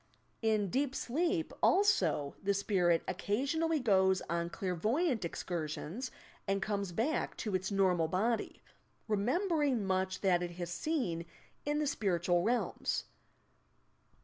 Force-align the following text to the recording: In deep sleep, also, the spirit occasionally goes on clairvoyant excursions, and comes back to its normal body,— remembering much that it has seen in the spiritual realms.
In 0.41 0.71
deep 0.71 0.95
sleep, 0.95 1.53
also, 1.61 2.33
the 2.41 2.55
spirit 2.55 3.03
occasionally 3.07 3.79
goes 3.79 4.21
on 4.27 4.49
clairvoyant 4.49 5.23
excursions, 5.23 6.09
and 6.47 6.59
comes 6.59 6.91
back 6.91 7.37
to 7.37 7.53
its 7.53 7.69
normal 7.69 8.07
body,— 8.07 8.63
remembering 9.07 9.85
much 9.85 10.21
that 10.21 10.41
it 10.41 10.53
has 10.53 10.71
seen 10.71 11.27
in 11.67 11.77
the 11.77 11.85
spiritual 11.85 12.41
realms. 12.41 13.03